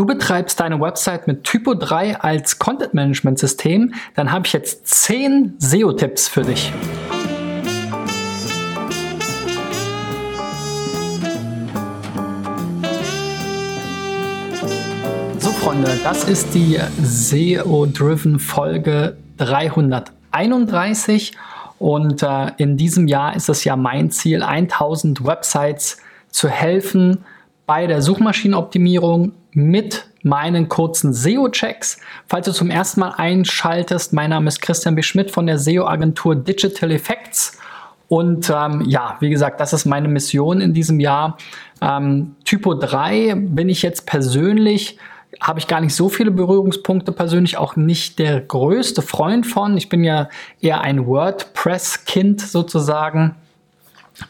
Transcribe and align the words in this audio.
Du 0.00 0.06
betreibst 0.06 0.58
deine 0.58 0.80
Website 0.80 1.26
mit 1.26 1.44
Typo 1.44 1.74
3 1.74 2.20
als 2.20 2.58
Content 2.58 2.94
Management 2.94 3.38
System, 3.38 3.92
dann 4.14 4.32
habe 4.32 4.46
ich 4.46 4.54
jetzt 4.54 4.86
10 4.86 5.56
SEO-Tipps 5.58 6.26
für 6.26 6.40
dich. 6.40 6.72
So 15.38 15.50
Freunde, 15.50 15.90
das 16.02 16.24
ist 16.24 16.54
die 16.54 16.78
SEO-Driven 17.02 18.38
Folge 18.38 19.18
331 19.36 21.32
und 21.78 22.22
äh, 22.22 22.52
in 22.56 22.78
diesem 22.78 23.06
Jahr 23.06 23.36
ist 23.36 23.50
es 23.50 23.64
ja 23.64 23.76
mein 23.76 24.10
Ziel, 24.10 24.42
1000 24.42 25.26
Websites 25.26 25.98
zu 26.30 26.48
helfen, 26.48 27.18
bei 27.66 27.86
der 27.86 28.00
Suchmaschinenoptimierung 28.00 29.32
mit 29.52 30.06
meinen 30.22 30.68
kurzen 30.68 31.12
SEO-Checks. 31.12 31.98
Falls 32.26 32.46
du 32.46 32.52
zum 32.52 32.70
ersten 32.70 33.00
Mal 33.00 33.14
einschaltest, 33.16 34.12
mein 34.12 34.30
Name 34.30 34.48
ist 34.48 34.60
Christian 34.60 34.94
B. 34.94 35.02
Schmidt 35.02 35.30
von 35.30 35.46
der 35.46 35.58
SEO-Agentur 35.58 36.36
Digital 36.36 36.90
Effects. 36.90 37.58
Und 38.08 38.50
ähm, 38.50 38.82
ja, 38.86 39.16
wie 39.20 39.30
gesagt, 39.30 39.60
das 39.60 39.72
ist 39.72 39.84
meine 39.84 40.08
Mission 40.08 40.60
in 40.60 40.74
diesem 40.74 40.98
Jahr. 40.98 41.38
Ähm, 41.80 42.34
Typo 42.44 42.74
3 42.74 43.34
bin 43.36 43.68
ich 43.68 43.82
jetzt 43.82 44.04
persönlich, 44.04 44.98
habe 45.40 45.60
ich 45.60 45.68
gar 45.68 45.80
nicht 45.80 45.94
so 45.94 46.08
viele 46.08 46.32
Berührungspunkte 46.32 47.12
persönlich, 47.12 47.56
auch 47.56 47.76
nicht 47.76 48.18
der 48.18 48.40
größte 48.40 49.00
Freund 49.00 49.46
von. 49.46 49.76
Ich 49.76 49.88
bin 49.88 50.02
ja 50.02 50.28
eher 50.60 50.80
ein 50.80 51.06
WordPress-Kind 51.06 52.40
sozusagen. 52.40 53.36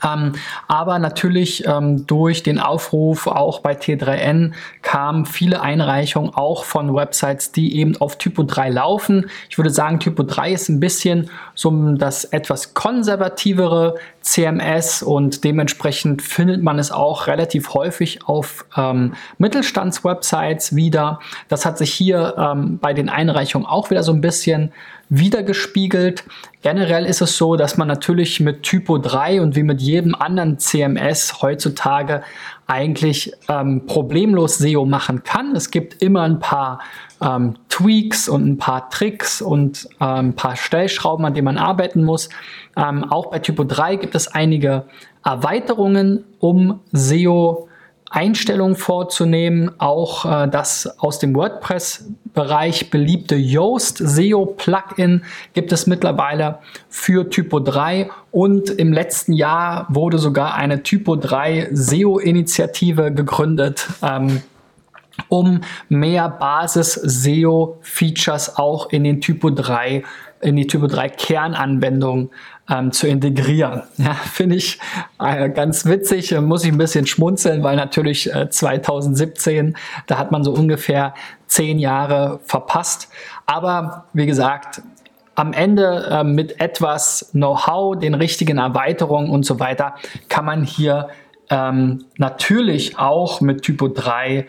Ähm, 0.04 0.32
aber 0.68 0.98
natürlich 0.98 1.66
ähm, 1.66 2.06
durch 2.06 2.42
den 2.42 2.58
Aufruf 2.58 3.26
auch 3.26 3.60
bei 3.60 3.72
T3N 3.72 4.52
kamen 4.82 5.26
viele 5.26 5.60
Einreichungen 5.60 6.34
auch 6.34 6.64
von 6.64 6.94
Websites, 6.94 7.52
die 7.52 7.76
eben 7.76 7.96
auf 7.96 8.18
Typo 8.18 8.42
3 8.42 8.70
laufen. 8.70 9.30
Ich 9.48 9.58
würde 9.58 9.70
sagen, 9.70 10.00
Typo 10.00 10.22
3 10.22 10.52
ist 10.52 10.68
ein 10.68 10.80
bisschen 10.80 11.30
so 11.54 11.70
das 11.94 12.24
etwas 12.24 12.74
konservativere 12.74 13.96
CMS 14.20 15.02
und 15.02 15.44
dementsprechend 15.44 16.20
findet 16.22 16.62
man 16.62 16.78
es 16.78 16.92
auch 16.92 17.26
relativ 17.26 17.72
häufig 17.74 18.26
auf 18.26 18.66
ähm, 18.76 19.14
Mittelstandswebsites 19.38 20.76
wieder. 20.76 21.20
Das 21.48 21.64
hat 21.64 21.78
sich 21.78 21.92
hier 21.92 22.34
ähm, 22.36 22.78
bei 22.78 22.92
den 22.92 23.08
Einreichungen 23.08 23.66
auch 23.66 23.90
wieder 23.90 24.02
so 24.02 24.12
ein 24.12 24.20
bisschen 24.20 24.72
wiedergespiegelt. 25.08 26.24
Generell 26.62 27.04
ist 27.04 27.20
es 27.20 27.36
so, 27.36 27.56
dass 27.56 27.76
man 27.76 27.88
natürlich 27.88 28.40
mit 28.40 28.62
Typo 28.62 28.98
3 28.98 29.40
und 29.40 29.56
wie 29.56 29.62
mit 29.62 29.80
jedem 29.80 30.14
anderen 30.14 30.58
CMS 30.58 31.42
heutzutage 31.42 32.22
eigentlich 32.70 33.32
ähm, 33.48 33.84
problemlos 33.86 34.58
SEO 34.58 34.84
machen 34.84 35.24
kann. 35.24 35.56
Es 35.56 35.72
gibt 35.72 36.00
immer 36.00 36.22
ein 36.22 36.38
paar 36.38 36.80
ähm, 37.20 37.54
Tweaks 37.68 38.28
und 38.28 38.46
ein 38.46 38.58
paar 38.58 38.90
Tricks 38.90 39.42
und 39.42 39.88
ähm, 40.00 40.28
ein 40.28 40.34
paar 40.36 40.54
Stellschrauben, 40.54 41.24
an 41.26 41.34
denen 41.34 41.46
man 41.46 41.58
arbeiten 41.58 42.04
muss. 42.04 42.28
Ähm, 42.76 43.02
auch 43.10 43.30
bei 43.30 43.40
Typo 43.40 43.64
3 43.64 43.96
gibt 43.96 44.14
es 44.14 44.28
einige 44.28 44.84
Erweiterungen, 45.24 46.24
um 46.38 46.80
SEO 46.92 47.68
Einstellungen 48.10 48.76
vorzunehmen. 48.76 49.70
Auch 49.78 50.24
äh, 50.24 50.48
das 50.48 50.98
aus 50.98 51.20
dem 51.20 51.34
WordPress-Bereich 51.34 52.90
beliebte 52.90 53.36
Yoast 53.36 53.98
SEO 53.98 54.46
Plugin 54.46 55.22
gibt 55.54 55.72
es 55.72 55.86
mittlerweile 55.86 56.58
für 56.88 57.30
Typo 57.30 57.60
3 57.60 58.10
und 58.32 58.68
im 58.68 58.92
letzten 58.92 59.32
Jahr 59.32 59.86
wurde 59.88 60.18
sogar 60.18 60.54
eine 60.54 60.82
Typo 60.82 61.14
3 61.16 61.70
SEO-Initiative 61.72 63.12
gegründet. 63.12 63.86
Ähm, 64.02 64.42
um 65.28 65.60
mehr 65.88 66.28
Basis-SEO-Features 66.28 68.56
auch 68.56 68.90
in 68.90 69.04
den 69.04 69.20
Typo 69.20 69.50
3 69.50 70.02
in 70.40 70.56
die 70.56 70.66
Typo 70.66 70.86
3 70.86 71.10
Kernanwendung 71.10 72.30
ähm, 72.70 72.92
zu 72.92 73.06
integrieren. 73.06 73.82
Ja, 73.96 74.14
finde 74.14 74.56
ich 74.56 74.78
äh, 75.18 75.50
ganz 75.50 75.84
witzig, 75.84 76.32
äh, 76.32 76.40
muss 76.40 76.64
ich 76.64 76.72
ein 76.72 76.78
bisschen 76.78 77.06
schmunzeln, 77.06 77.62
weil 77.62 77.76
natürlich 77.76 78.32
äh, 78.32 78.48
2017, 78.48 79.76
da 80.06 80.16
hat 80.16 80.30
man 80.30 80.42
so 80.42 80.52
ungefähr 80.52 81.14
zehn 81.46 81.78
Jahre 81.78 82.40
verpasst. 82.46 83.08
Aber 83.44 84.06
wie 84.14 84.26
gesagt, 84.26 84.80
am 85.34 85.52
Ende 85.52 86.08
äh, 86.10 86.24
mit 86.24 86.60
etwas 86.60 87.30
Know-how, 87.32 87.98
den 87.98 88.14
richtigen 88.14 88.58
Erweiterungen 88.58 89.30
und 89.30 89.44
so 89.44 89.60
weiter, 89.60 89.94
kann 90.28 90.44
man 90.44 90.64
hier 90.64 91.08
ähm, 91.50 92.04
natürlich 92.16 92.98
auch 92.98 93.40
mit 93.40 93.62
Typo 93.62 93.88
3 93.88 94.46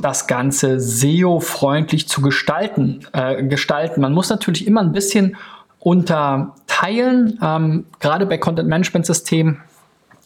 das 0.00 0.26
Ganze 0.28 0.78
SEO-freundlich 0.78 2.08
zu 2.08 2.22
gestalten, 2.22 3.00
äh, 3.12 3.42
gestalten. 3.44 4.00
Man 4.00 4.12
muss 4.12 4.30
natürlich 4.30 4.66
immer 4.66 4.80
ein 4.80 4.92
bisschen 4.92 5.36
unterteilen, 5.80 7.38
ähm, 7.42 7.86
gerade 8.00 8.26
bei 8.26 8.38
Content 8.38 8.68
Management 8.68 9.06
Systemen. 9.06 9.62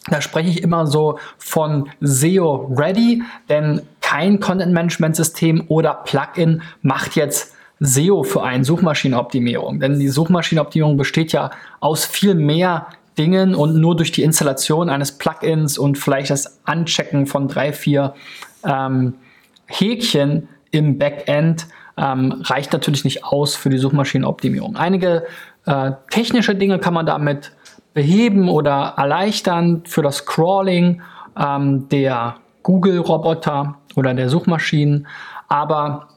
Da 0.09 0.21
spreche 0.21 0.49
ich 0.49 0.61
immer 0.61 0.85
so 0.85 1.17
von 1.37 1.89
SEO 2.01 2.73
Ready, 2.75 3.23
denn 3.47 3.81
kein 4.01 4.39
Content 4.39 4.73
Management 4.73 5.15
System 5.15 5.63
oder 5.69 5.93
Plugin 5.93 6.61
macht 6.81 7.15
jetzt 7.15 7.53
SEO 7.79 8.23
für 8.23 8.43
einen 8.43 8.63
Suchmaschinenoptimierung, 8.63 9.79
denn 9.79 9.99
die 9.99 10.09
Suchmaschinenoptimierung 10.09 10.97
besteht 10.97 11.31
ja 11.31 11.51
aus 11.79 12.05
viel 12.05 12.35
mehr 12.35 12.87
Dingen 13.17 13.55
und 13.55 13.75
nur 13.75 13.95
durch 13.95 14.11
die 14.11 14.23
Installation 14.23 14.89
eines 14.89 15.13
Plugins 15.13 15.77
und 15.77 15.97
vielleicht 15.97 16.31
das 16.31 16.59
Anchecken 16.65 17.27
von 17.27 17.47
drei, 17.47 17.73
vier 17.73 18.15
ähm, 18.65 19.15
Häkchen 19.67 20.47
im 20.71 20.97
Backend 20.97 21.67
ähm, 21.97 22.41
reicht 22.45 22.73
natürlich 22.73 23.03
nicht 23.03 23.23
aus 23.23 23.55
für 23.55 23.69
die 23.69 23.77
Suchmaschinenoptimierung. 23.77 24.75
Einige 24.75 25.25
äh, 25.65 25.91
technische 26.09 26.55
Dinge 26.55 26.79
kann 26.79 26.93
man 26.93 27.05
damit 27.05 27.51
beheben 27.93 28.49
oder 28.49 28.95
erleichtern 28.97 29.83
für 29.85 30.01
das 30.01 30.25
Crawling 30.25 31.01
ähm, 31.37 31.87
der 31.89 32.35
Google-Roboter 32.63 33.75
oder 33.95 34.13
der 34.13 34.29
Suchmaschinen, 34.29 35.07
aber 35.47 36.07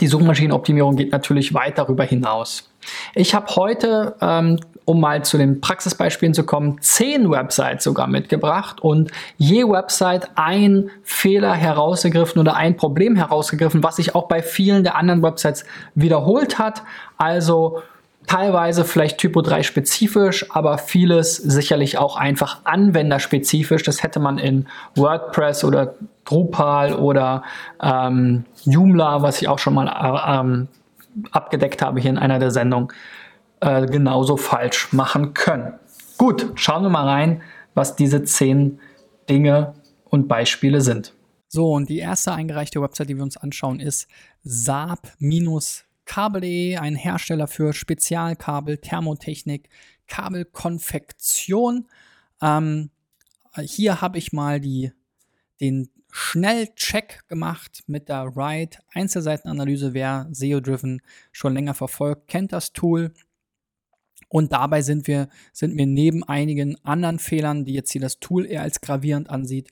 die 0.00 0.06
Suchmaschinenoptimierung 0.06 0.96
geht 0.96 1.12
natürlich 1.12 1.54
weit 1.54 1.78
darüber 1.78 2.04
hinaus. 2.04 2.68
Ich 3.14 3.34
habe 3.34 3.54
heute 3.54 4.16
ähm, 4.20 4.58
um 4.84 5.00
mal 5.00 5.24
zu 5.24 5.38
den 5.38 5.60
Praxisbeispielen 5.60 6.34
zu 6.34 6.44
kommen, 6.44 6.80
zehn 6.80 7.30
Websites 7.30 7.84
sogar 7.84 8.06
mitgebracht 8.06 8.80
und 8.80 9.10
je 9.38 9.64
Website 9.64 10.30
ein 10.34 10.90
Fehler 11.02 11.54
herausgegriffen 11.54 12.40
oder 12.40 12.56
ein 12.56 12.76
Problem 12.76 13.16
herausgegriffen, 13.16 13.82
was 13.82 13.96
sich 13.96 14.14
auch 14.14 14.28
bei 14.28 14.42
vielen 14.42 14.82
der 14.82 14.96
anderen 14.96 15.22
Websites 15.22 15.64
wiederholt 15.94 16.58
hat. 16.58 16.82
Also 17.16 17.82
teilweise 18.26 18.84
vielleicht 18.84 19.18
Typo 19.18 19.42
3 19.42 19.62
spezifisch, 19.62 20.46
aber 20.50 20.78
vieles 20.78 21.36
sicherlich 21.36 21.98
auch 21.98 22.16
einfach 22.16 22.60
anwenderspezifisch. 22.64 23.82
Das 23.82 24.02
hätte 24.02 24.20
man 24.20 24.38
in 24.38 24.68
WordPress 24.94 25.64
oder 25.64 25.94
Drupal 26.24 26.94
oder 26.94 27.42
ähm, 27.82 28.44
Joomla, 28.64 29.22
was 29.22 29.42
ich 29.42 29.48
auch 29.48 29.58
schon 29.58 29.74
mal 29.74 29.88
äh, 29.88 30.40
ähm, 30.40 30.68
abgedeckt 31.30 31.82
habe 31.82 32.00
hier 32.00 32.10
in 32.10 32.18
einer 32.18 32.38
der 32.38 32.50
Sendungen, 32.50 32.88
äh, 33.60 33.86
genauso 33.86 34.36
falsch 34.36 34.92
machen 34.92 35.34
können. 35.34 35.74
Gut, 36.16 36.52
schauen 36.54 36.82
wir 36.82 36.90
mal 36.90 37.08
rein, 37.08 37.42
was 37.74 37.96
diese 37.96 38.22
zehn 38.22 38.80
Dinge 39.28 39.74
und 40.04 40.28
Beispiele 40.28 40.80
sind. 40.80 41.14
So, 41.48 41.72
und 41.72 41.88
die 41.88 41.98
erste 41.98 42.32
eingereichte 42.32 42.80
Website, 42.80 43.10
die 43.10 43.16
wir 43.16 43.22
uns 43.22 43.36
anschauen, 43.36 43.78
ist 43.78 44.08
saab-kabel.de, 46.12 46.76
ein 46.76 46.94
Hersteller 46.94 47.46
für 47.46 47.72
Spezialkabel, 47.72 48.78
Thermotechnik, 48.78 49.68
Kabelkonfektion. 50.06 51.88
Ähm, 52.40 52.90
hier 53.60 54.00
habe 54.00 54.18
ich 54.18 54.32
mal 54.32 54.60
die, 54.60 54.92
den 55.60 55.88
Schnellcheck 56.10 57.26
gemacht 57.28 57.84
mit 57.86 58.08
der 58.08 58.24
Ride 58.36 58.78
Einzelseitenanalyse. 58.92 59.94
Wer 59.94 60.28
SEO-Driven 60.30 61.00
schon 61.30 61.54
länger 61.54 61.74
verfolgt, 61.74 62.28
kennt 62.28 62.52
das 62.52 62.72
Tool. 62.72 63.14
Und 64.28 64.52
dabei 64.52 64.82
sind 64.82 65.06
wir, 65.06 65.28
sind 65.52 65.74
mir 65.74 65.86
neben 65.86 66.24
einigen 66.24 66.76
anderen 66.84 67.18
Fehlern, 67.18 67.64
die 67.64 67.74
jetzt 67.74 67.92
hier 67.92 68.00
das 68.00 68.18
Tool 68.18 68.46
eher 68.46 68.62
als 68.62 68.80
gravierend 68.80 69.30
ansieht, 69.30 69.70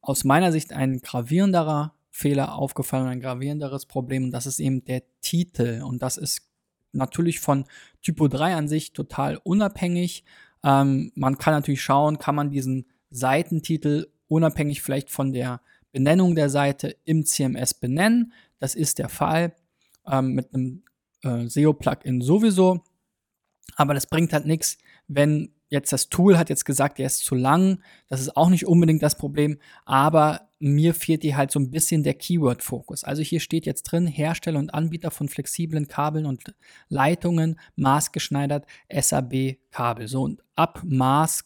aus 0.00 0.24
meiner 0.24 0.52
Sicht 0.52 0.72
ein 0.72 1.00
gravierenderer 1.00 1.94
Fehler 2.18 2.56
aufgefallen, 2.56 3.06
ein 3.06 3.20
gravierenderes 3.20 3.86
Problem. 3.86 4.24
Und 4.24 4.30
das 4.32 4.46
ist 4.46 4.58
eben 4.58 4.84
der 4.84 5.04
Titel. 5.20 5.82
Und 5.84 6.02
das 6.02 6.16
ist 6.16 6.48
natürlich 6.90 7.38
von 7.38 7.64
Typo 8.02 8.26
3 8.26 8.56
an 8.56 8.66
sich 8.66 8.92
total 8.92 9.36
unabhängig. 9.36 10.24
Ähm, 10.64 11.12
man 11.14 11.38
kann 11.38 11.54
natürlich 11.54 11.80
schauen, 11.80 12.18
kann 12.18 12.34
man 12.34 12.50
diesen 12.50 12.86
Seitentitel 13.10 14.08
unabhängig 14.26 14.82
vielleicht 14.82 15.10
von 15.10 15.32
der 15.32 15.60
Benennung 15.92 16.34
der 16.34 16.50
Seite 16.50 16.96
im 17.04 17.24
CMS 17.24 17.72
benennen. 17.72 18.32
Das 18.58 18.74
ist 18.74 18.98
der 18.98 19.08
Fall 19.08 19.54
ähm, 20.04 20.32
mit 20.32 20.52
einem 20.52 20.82
äh, 21.22 21.46
SEO-Plugin 21.46 22.20
sowieso. 22.20 22.82
Aber 23.76 23.94
das 23.94 24.06
bringt 24.06 24.32
halt 24.32 24.44
nichts, 24.44 24.76
wenn 25.06 25.54
jetzt 25.68 25.92
das 25.92 26.08
Tool 26.08 26.38
hat 26.38 26.48
jetzt 26.48 26.64
gesagt, 26.64 26.98
der 26.98 27.06
ist 27.06 27.24
zu 27.24 27.34
lang. 27.34 27.82
Das 28.08 28.20
ist 28.20 28.36
auch 28.36 28.48
nicht 28.48 28.66
unbedingt 28.66 29.02
das 29.02 29.16
Problem, 29.16 29.58
aber 29.84 30.48
mir 30.60 30.94
fehlt 30.94 31.22
hier 31.22 31.36
halt 31.36 31.50
so 31.50 31.60
ein 31.60 31.70
bisschen 31.70 32.02
der 32.02 32.14
Keyword-Fokus. 32.14 33.04
Also 33.04 33.22
hier 33.22 33.40
steht 33.40 33.66
jetzt 33.66 33.84
drin, 33.84 34.06
Hersteller 34.06 34.58
und 34.58 34.74
Anbieter 34.74 35.10
von 35.10 35.28
flexiblen 35.28 35.86
Kabeln 35.86 36.26
und 36.26 36.54
Leitungen, 36.88 37.60
maßgeschneidert 37.76 38.66
SAB-Kabel. 38.90 40.08
So 40.08 40.22
und 40.22 40.42
ab 40.56 40.82
Maß 40.84 41.44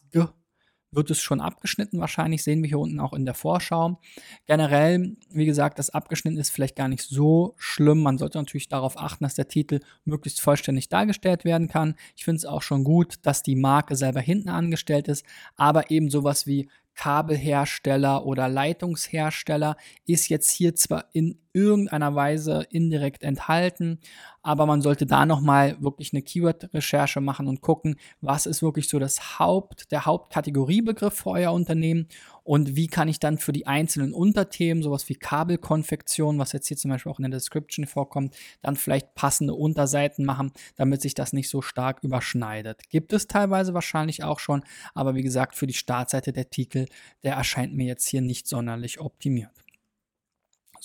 wird 0.95 1.11
es 1.11 1.21
schon 1.21 1.41
abgeschnitten 1.41 1.99
wahrscheinlich, 1.99 2.43
sehen 2.43 2.61
wir 2.61 2.67
hier 2.67 2.79
unten 2.79 2.99
auch 2.99 3.13
in 3.13 3.25
der 3.25 3.33
Vorschau. 3.33 3.99
Generell, 4.45 5.15
wie 5.29 5.45
gesagt, 5.45 5.79
das 5.79 5.89
abgeschnitten 5.89 6.37
ist 6.37 6.51
vielleicht 6.51 6.75
gar 6.75 6.87
nicht 6.87 7.03
so 7.03 7.55
schlimm. 7.57 8.01
Man 8.01 8.17
sollte 8.17 8.37
natürlich 8.37 8.69
darauf 8.69 8.97
achten, 8.97 9.23
dass 9.23 9.35
der 9.35 9.47
Titel 9.47 9.79
möglichst 10.05 10.41
vollständig 10.41 10.89
dargestellt 10.89 11.45
werden 11.45 11.67
kann. 11.67 11.95
Ich 12.15 12.25
finde 12.25 12.37
es 12.37 12.45
auch 12.45 12.61
schon 12.61 12.83
gut, 12.83 13.15
dass 13.23 13.43
die 13.43 13.55
Marke 13.55 13.95
selber 13.95 14.21
hinten 14.21 14.49
angestellt 14.49 15.07
ist, 15.07 15.25
aber 15.55 15.91
eben 15.91 16.09
sowas 16.09 16.47
wie 16.47 16.69
Kabelhersteller 16.95 18.25
oder 18.25 18.47
Leitungshersteller 18.47 19.77
ist 20.05 20.29
jetzt 20.29 20.51
hier 20.51 20.75
zwar 20.75 21.05
in 21.13 21.39
irgendeiner 21.53 22.15
Weise 22.15 22.65
indirekt 22.69 23.23
enthalten, 23.23 23.99
aber 24.43 24.65
man 24.65 24.81
sollte 24.81 25.05
da 25.05 25.25
nochmal 25.25 25.81
wirklich 25.81 26.13
eine 26.13 26.21
Keyword-Recherche 26.21 27.21
machen 27.21 27.47
und 27.47 27.61
gucken, 27.61 27.95
was 28.21 28.45
ist 28.45 28.61
wirklich 28.61 28.89
so 28.89 28.99
das 28.99 29.39
Haupt, 29.39 29.91
der 29.91 30.05
Hauptkategoriebegriff 30.05 31.13
für 31.13 31.31
euer 31.31 31.53
Unternehmen 31.53 32.07
und 32.43 32.75
wie 32.75 32.87
kann 32.87 33.07
ich 33.07 33.19
dann 33.19 33.37
für 33.37 33.53
die 33.53 33.65
einzelnen 33.65 34.13
Unterthemen, 34.13 34.83
sowas 34.83 35.07
wie 35.07 35.15
Kabelkonfektion, 35.15 36.37
was 36.37 36.51
jetzt 36.51 36.67
hier 36.67 36.77
zum 36.77 36.91
Beispiel 36.91 37.11
auch 37.11 37.19
in 37.19 37.23
der 37.23 37.31
Description 37.31 37.87
vorkommt, 37.87 38.35
dann 38.61 38.75
vielleicht 38.75 39.15
passende 39.15 39.53
Unterseiten 39.53 40.25
machen, 40.25 40.51
damit 40.75 41.01
sich 41.01 41.13
das 41.13 41.31
nicht 41.31 41.49
so 41.49 41.61
stark 41.61 42.03
überschneidet. 42.03 42.89
Gibt 42.89 43.13
es 43.13 43.27
teilweise 43.27 43.73
wahrscheinlich 43.73 44.23
auch 44.23 44.39
schon, 44.39 44.63
aber 44.93 45.15
wie 45.15 45.23
gesagt, 45.23 45.55
für 45.55 45.67
die 45.67 45.73
Startseite 45.73 46.33
der 46.33 46.43
Artikel, 46.43 46.87
der 47.23 47.35
erscheint 47.35 47.73
mir 47.73 47.87
jetzt 47.87 48.07
hier 48.07 48.21
nicht 48.21 48.47
sonderlich 48.47 48.99
optimiert. 48.99 49.62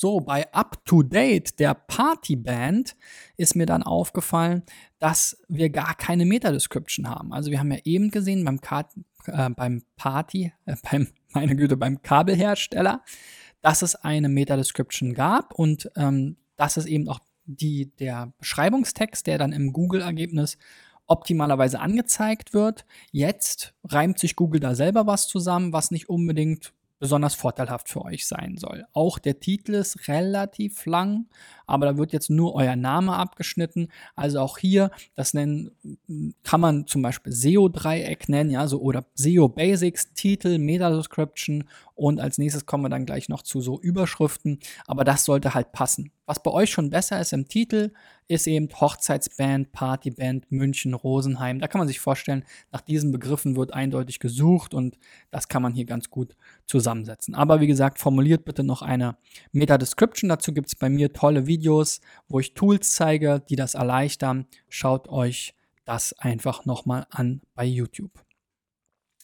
So, 0.00 0.20
bei 0.20 0.46
Up 0.52 0.84
to 0.84 1.02
Date, 1.02 1.58
der 1.58 1.74
Partyband, 1.74 2.94
ist 3.36 3.56
mir 3.56 3.66
dann 3.66 3.82
aufgefallen, 3.82 4.62
dass 5.00 5.42
wir 5.48 5.70
gar 5.70 5.96
keine 5.96 6.24
Meta-Description 6.24 7.10
haben. 7.10 7.32
Also 7.32 7.50
wir 7.50 7.58
haben 7.58 7.72
ja 7.72 7.80
eben 7.82 8.12
gesehen 8.12 8.44
beim, 8.44 8.60
Ka 8.60 8.88
äh, 9.26 9.50
beim 9.50 9.82
Party, 9.96 10.52
äh, 10.66 10.76
beim, 10.88 11.08
meine 11.32 11.56
Güte, 11.56 11.76
beim 11.76 12.00
Kabelhersteller, 12.00 13.02
dass 13.60 13.82
es 13.82 13.96
eine 13.96 14.28
Meta-Description 14.28 15.14
gab 15.14 15.52
und 15.52 15.90
ähm, 15.96 16.36
dass 16.54 16.76
es 16.76 16.86
eben 16.86 17.08
auch 17.08 17.18
die, 17.46 17.90
der 17.96 18.32
Beschreibungstext, 18.38 19.26
der 19.26 19.38
dann 19.38 19.50
im 19.50 19.72
Google-Ergebnis 19.72 20.58
optimalerweise 21.08 21.80
angezeigt 21.80 22.54
wird. 22.54 22.86
Jetzt 23.10 23.74
reimt 23.82 24.20
sich 24.20 24.36
Google 24.36 24.60
da 24.60 24.76
selber 24.76 25.08
was 25.08 25.26
zusammen, 25.26 25.72
was 25.72 25.90
nicht 25.90 26.08
unbedingt 26.08 26.72
besonders 26.98 27.34
vorteilhaft 27.34 27.88
für 27.88 28.04
euch 28.04 28.26
sein 28.26 28.56
soll. 28.56 28.84
Auch 28.92 29.18
der 29.18 29.40
Titel 29.40 29.74
ist 29.74 30.08
relativ 30.08 30.86
lang, 30.86 31.26
aber 31.66 31.86
da 31.86 31.96
wird 31.96 32.12
jetzt 32.12 32.30
nur 32.30 32.54
euer 32.54 32.76
Name 32.76 33.14
abgeschnitten. 33.14 33.88
Also 34.16 34.40
auch 34.40 34.58
hier, 34.58 34.90
das 35.14 35.34
nennen, 35.34 35.70
kann 36.42 36.60
man 36.60 36.86
zum 36.86 37.02
Beispiel 37.02 37.32
SEO-Dreieck 37.32 38.28
nennen, 38.28 38.50
ja, 38.50 38.66
so 38.66 38.80
oder 38.80 39.04
SEO 39.14 39.48
Basics, 39.48 40.12
Titel, 40.14 40.58
Meta-Description 40.58 41.64
und 41.98 42.20
als 42.20 42.38
nächstes 42.38 42.64
kommen 42.64 42.84
wir 42.84 42.90
dann 42.90 43.06
gleich 43.06 43.28
noch 43.28 43.42
zu 43.42 43.60
so 43.60 43.80
Überschriften, 43.80 44.60
aber 44.86 45.02
das 45.02 45.24
sollte 45.24 45.54
halt 45.54 45.72
passen. 45.72 46.12
Was 46.26 46.40
bei 46.40 46.52
euch 46.52 46.70
schon 46.70 46.90
besser 46.90 47.20
ist 47.20 47.32
im 47.32 47.48
Titel, 47.48 47.92
ist 48.28 48.46
eben 48.46 48.68
Hochzeitsband, 48.68 49.72
Partyband, 49.72 50.52
München, 50.52 50.94
Rosenheim. 50.94 51.58
Da 51.58 51.66
kann 51.66 51.80
man 51.80 51.88
sich 51.88 51.98
vorstellen, 51.98 52.44
nach 52.70 52.82
diesen 52.82 53.10
Begriffen 53.10 53.56
wird 53.56 53.74
eindeutig 53.74 54.20
gesucht 54.20 54.74
und 54.74 54.96
das 55.32 55.48
kann 55.48 55.60
man 55.60 55.74
hier 55.74 55.86
ganz 55.86 56.08
gut 56.08 56.36
zusammensetzen. 56.66 57.34
Aber 57.34 57.60
wie 57.60 57.66
gesagt, 57.66 57.98
formuliert 57.98 58.44
bitte 58.44 58.62
noch 58.62 58.82
eine 58.82 59.16
Meta-Description. 59.50 60.28
Dazu 60.28 60.52
gibt 60.52 60.68
es 60.68 60.76
bei 60.76 60.88
mir 60.88 61.12
tolle 61.12 61.48
Videos, 61.48 62.00
wo 62.28 62.38
ich 62.38 62.54
Tools 62.54 62.92
zeige, 62.92 63.42
die 63.48 63.56
das 63.56 63.74
erleichtern. 63.74 64.46
Schaut 64.68 65.08
euch 65.08 65.54
das 65.84 66.12
einfach 66.12 66.64
nochmal 66.64 67.06
an 67.10 67.40
bei 67.56 67.64
YouTube. 67.64 68.27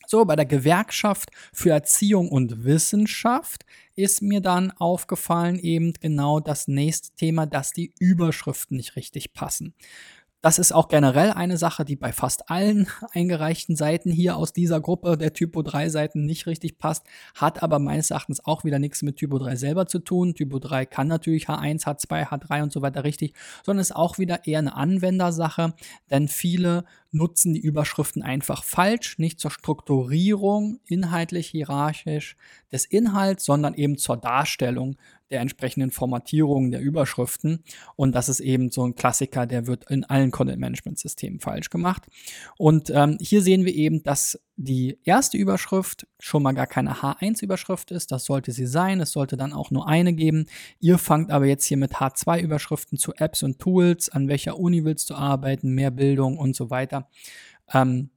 So, 0.07 0.25
bei 0.25 0.37
der 0.37 0.47
Gewerkschaft 0.47 1.31
für 1.53 1.71
Erziehung 1.71 2.29
und 2.29 2.65
Wissenschaft 2.65 3.65
ist 3.97 4.23
mir 4.23 4.41
dann 4.41 4.71
aufgefallen 4.73 5.59
eben 5.59 5.93
genau 5.95 6.41
das 6.41 6.69
nächste 6.69 7.15
Thema, 7.17 7.47
dass 7.47 7.73
die 7.73 7.93
Überschriften 7.99 8.77
nicht 8.77 8.97
richtig 8.97 9.33
passen. 9.33 9.75
Das 10.45 10.59
ist 10.59 10.73
auch 10.73 10.89
generell 10.89 11.31
eine 11.31 11.57
Sache, 11.57 11.87
die 11.87 11.97
bei 11.97 12.13
fast 12.13 12.51
allen 12.51 12.87
eingereichten 13.15 13.77
Seiten 13.77 14.13
hier 14.13 14.37
aus 14.37 14.53
dieser 14.53 14.79
Gruppe 14.79 15.17
der 15.17 15.33
Typo 15.33 15.63
3 15.63 15.89
Seiten 15.89 16.27
nicht 16.27 16.47
richtig 16.47 16.77
passt, 16.77 17.07
hat 17.35 17.63
aber 17.63 17.79
meines 17.79 18.11
Erachtens 18.11 18.45
auch 18.45 18.63
wieder 18.63 18.79
nichts 18.79 19.01
mit 19.01 19.17
Typo 19.17 19.39
3 19.39 19.57
selber 19.57 19.87
zu 19.87 20.01
tun. 20.01 20.35
Typo 20.35 20.59
3 20.59 20.85
kann 20.85 21.09
natürlich 21.09 21.49
H1, 21.49 21.85
H2, 21.85 22.29
H3 22.29 22.63
und 22.63 22.73
so 22.75 22.83
weiter 22.83 23.05
richtig, 23.05 23.33
sondern 23.65 23.81
ist 23.81 23.97
auch 23.97 24.19
wieder 24.19 24.47
eher 24.47 24.59
eine 24.59 24.77
Anwendersache, 24.77 25.73
denn 26.11 26.29
viele 26.29 26.85
nutzen 27.11 27.55
die 27.55 27.61
Überschriften 27.61 28.23
einfach 28.23 28.65
falsch, 28.65 29.19
nicht 29.19 29.41
zur 29.41 29.51
Strukturierung, 29.51 30.79
inhaltlich, 30.85 31.47
hierarchisch 31.47 32.37
des 32.71 32.85
Inhalts, 32.85 33.47
sondern 33.47 33.73
eben 33.73 33.97
zur 33.97 34.19
Darstellung 34.19 34.97
der 35.31 35.41
entsprechenden 35.41 35.91
Formatierung 35.91 36.71
der 36.71 36.81
Überschriften. 36.81 37.65
Und 37.97 38.15
das 38.15 38.29
ist 38.29 38.41
eben 38.41 38.71
so 38.71 38.87
ein 38.87 38.95
Klassiker, 38.95 39.47
der 39.47 39.67
wird 39.67 39.91
in 39.91 40.05
allen 40.05 40.31
Content-Management-Systemen 40.31 41.41
falsch 41.41 41.71
gemacht. 41.71 42.07
Und 42.59 42.91
ähm, 42.91 43.19
hier 43.21 43.43
sehen 43.43 43.65
wir 43.65 43.75
eben, 43.75 44.03
dass 44.03 44.39
die 44.57 44.99
erste 45.05 45.37
Überschrift 45.37 46.07
schon 46.21 46.43
mal 46.43 46.53
gar 46.53 46.67
keine 46.67 46.95
H1-Überschrift 46.95 47.91
ist. 47.91 48.13
Das 48.13 48.25
sollte 48.25 48.53
sie 48.53 48.67
sein. 48.67 49.01
Es 49.01 49.13
sollte 49.13 49.37
dann 49.37 49.53
auch 49.53 49.71
nur 49.71 49.89
eine 49.89 50.13
geben. 50.13 50.47
Ihr 50.79 50.99
fangt 50.99 51.31
aber 51.31 51.47
jetzt 51.47 51.65
hier 51.65 51.77
mit 51.77 51.95
H2-Überschriften 51.95 52.99
zu 52.99 53.15
Apps 53.15 53.43
und 53.43 53.59
Tools, 53.59 54.09
an 54.09 54.29
welcher 54.29 54.59
Uni 54.59 54.85
willst 54.85 55.11
du 55.11 55.15
arbeiten, 55.15 55.75
mehr 55.75 55.91
Bildung 55.91 56.39
und 56.39 56.55
so 56.55 56.71
weiter. 56.71 57.09
Ähm, 57.73 58.11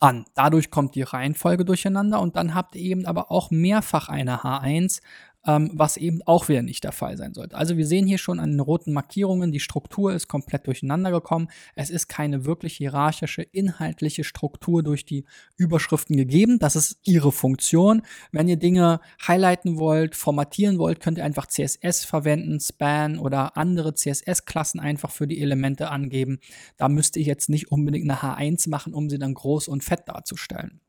an. 0.00 0.26
Dadurch 0.34 0.70
kommt 0.70 0.94
die 0.94 1.02
Reihenfolge 1.02 1.64
durcheinander 1.64 2.20
und 2.20 2.36
dann 2.36 2.54
habt 2.54 2.74
ihr 2.74 2.82
eben 2.82 3.06
aber 3.06 3.30
auch 3.30 3.50
mehrfach 3.50 4.08
eine 4.08 4.42
H1, 4.42 5.00
ähm, 5.46 5.70
was 5.72 5.96
eben 5.96 6.20
auch 6.26 6.48
wieder 6.48 6.62
nicht 6.62 6.84
der 6.84 6.92
Fall 6.92 7.16
sein 7.16 7.34
sollte. 7.34 7.56
Also 7.56 7.76
wir 7.76 7.86
sehen 7.86 8.06
hier 8.06 8.18
schon 8.18 8.40
an 8.40 8.50
den 8.50 8.60
roten 8.60 8.92
Markierungen, 8.92 9.52
die 9.52 9.60
Struktur 9.60 10.12
ist 10.12 10.28
komplett 10.28 10.66
durcheinander 10.66 11.10
gekommen. 11.10 11.48
Es 11.74 11.90
ist 11.90 12.08
keine 12.08 12.44
wirklich 12.44 12.76
hierarchische, 12.76 13.42
inhaltliche 13.42 14.24
Struktur 14.24 14.82
durch 14.82 15.04
die 15.04 15.24
Überschriften 15.56 16.16
gegeben. 16.16 16.58
Das 16.58 16.76
ist 16.76 16.98
ihre 17.04 17.32
Funktion. 17.32 18.02
Wenn 18.32 18.48
ihr 18.48 18.56
Dinge 18.56 19.00
highlighten 19.26 19.78
wollt, 19.78 20.16
formatieren 20.16 20.78
wollt, 20.78 21.00
könnt 21.00 21.18
ihr 21.18 21.24
einfach 21.24 21.46
CSS 21.46 22.04
verwenden, 22.04 22.60
Span 22.60 23.18
oder 23.18 23.56
andere 23.56 23.94
CSS-Klassen 23.94 24.80
einfach 24.80 25.10
für 25.10 25.26
die 25.26 25.40
Elemente 25.40 25.90
angeben. 25.90 26.38
Da 26.76 26.88
müsst 26.88 27.16
ihr 27.16 27.24
jetzt 27.24 27.48
nicht 27.48 27.70
unbedingt 27.70 28.10
eine 28.10 28.20
H1 28.20 28.68
machen, 28.68 28.94
um 28.94 29.08
sie 29.08 29.18
dann 29.18 29.34
groß 29.34 29.68
und 29.68 29.84
fett 29.84 30.08
darzustellen. 30.08 30.80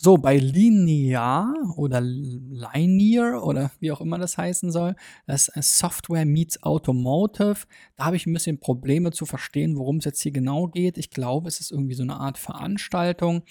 So, 0.00 0.16
bei 0.16 0.36
Linear 0.36 1.52
oder 1.76 2.00
Linear 2.00 3.44
oder 3.44 3.72
wie 3.80 3.90
auch 3.90 4.00
immer 4.00 4.16
das 4.16 4.38
heißen 4.38 4.70
soll, 4.70 4.94
das 5.26 5.48
ist 5.48 5.76
Software 5.76 6.24
meets 6.24 6.62
Automotive. 6.62 7.66
Da 7.96 8.04
habe 8.04 8.14
ich 8.14 8.24
ein 8.24 8.32
bisschen 8.32 8.60
Probleme 8.60 9.10
zu 9.10 9.26
verstehen, 9.26 9.76
worum 9.76 9.96
es 9.96 10.04
jetzt 10.04 10.22
hier 10.22 10.30
genau 10.30 10.68
geht. 10.68 10.98
Ich 10.98 11.10
glaube, 11.10 11.48
es 11.48 11.58
ist 11.58 11.72
irgendwie 11.72 11.94
so 11.94 12.04
eine 12.04 12.14
Art 12.14 12.38
Veranstaltung. 12.38 13.42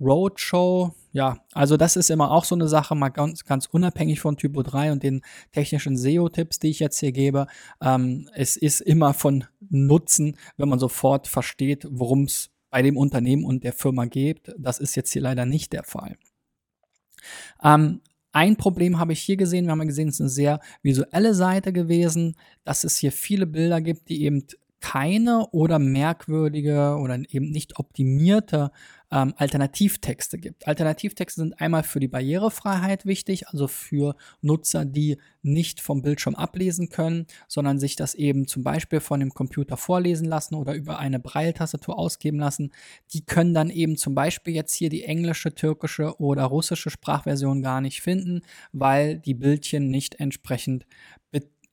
Roadshow, 0.00 0.94
ja, 1.12 1.44
also 1.52 1.76
das 1.76 1.96
ist 1.96 2.08
immer 2.08 2.30
auch 2.30 2.44
so 2.44 2.54
eine 2.54 2.68
Sache, 2.68 2.94
mal 2.94 3.10
ganz, 3.10 3.44
ganz 3.44 3.66
unabhängig 3.66 4.20
von 4.20 4.38
Typo 4.38 4.62
3 4.62 4.92
und 4.92 5.02
den 5.02 5.20
technischen 5.52 5.98
SEO-Tipps, 5.98 6.58
die 6.58 6.70
ich 6.70 6.78
jetzt 6.78 6.98
hier 6.98 7.12
gebe. 7.12 7.46
Ähm, 7.82 8.26
es 8.34 8.56
ist 8.56 8.80
immer 8.80 9.12
von 9.12 9.44
Nutzen, 9.68 10.38
wenn 10.56 10.70
man 10.70 10.78
sofort 10.78 11.28
versteht, 11.28 11.86
worum 11.90 12.22
es 12.24 12.50
bei 12.70 12.82
dem 12.82 12.96
Unternehmen 12.96 13.44
und 13.44 13.64
der 13.64 13.72
Firma 13.72 14.06
gibt. 14.06 14.52
Das 14.58 14.78
ist 14.78 14.94
jetzt 14.94 15.12
hier 15.12 15.22
leider 15.22 15.46
nicht 15.46 15.72
der 15.72 15.84
Fall. 15.84 16.16
Ähm, 17.62 18.00
ein 18.32 18.56
Problem 18.56 18.98
habe 18.98 19.12
ich 19.12 19.20
hier 19.20 19.36
gesehen. 19.36 19.64
Wir 19.64 19.72
haben 19.72 19.80
ja 19.80 19.86
gesehen, 19.86 20.08
es 20.08 20.14
ist 20.14 20.20
eine 20.20 20.30
sehr 20.30 20.60
visuelle 20.82 21.34
Seite 21.34 21.72
gewesen, 21.72 22.36
dass 22.64 22.84
es 22.84 22.96
hier 22.96 23.12
viele 23.12 23.46
Bilder 23.46 23.80
gibt, 23.80 24.08
die 24.08 24.22
eben 24.22 24.46
keine 24.80 25.46
oder 25.50 25.78
merkwürdige 25.78 26.96
oder 26.98 27.18
eben 27.28 27.50
nicht 27.50 27.78
optimierte 27.78 28.70
ähm, 29.12 29.34
Alternativtexte 29.36 30.38
gibt. 30.38 30.66
Alternativtexte 30.66 31.40
sind 31.42 31.60
einmal 31.60 31.82
für 31.82 32.00
die 32.00 32.08
Barrierefreiheit 32.08 33.04
wichtig, 33.04 33.48
also 33.48 33.68
für 33.68 34.16
Nutzer, 34.40 34.84
die 34.84 35.18
nicht 35.42 35.80
vom 35.80 36.02
Bildschirm 36.02 36.34
ablesen 36.34 36.88
können, 36.88 37.26
sondern 37.46 37.78
sich 37.78 37.96
das 37.96 38.14
eben 38.14 38.46
zum 38.46 38.62
Beispiel 38.62 39.00
von 39.00 39.20
dem 39.20 39.34
Computer 39.34 39.76
vorlesen 39.76 40.26
lassen 40.26 40.54
oder 40.54 40.74
über 40.74 40.98
eine 40.98 41.20
Braille-Tastatur 41.20 41.98
ausgeben 41.98 42.38
lassen. 42.38 42.72
Die 43.12 43.24
können 43.24 43.52
dann 43.52 43.70
eben 43.70 43.96
zum 43.96 44.14
Beispiel 44.14 44.54
jetzt 44.54 44.74
hier 44.74 44.88
die 44.88 45.04
englische, 45.04 45.54
türkische 45.54 46.18
oder 46.20 46.44
russische 46.44 46.90
Sprachversion 46.90 47.62
gar 47.62 47.80
nicht 47.80 48.00
finden, 48.00 48.42
weil 48.72 49.18
die 49.18 49.34
Bildchen 49.34 49.88
nicht 49.88 50.20
entsprechend 50.20 50.86